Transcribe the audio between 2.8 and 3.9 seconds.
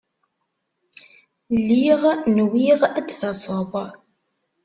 ad d-taseḍ.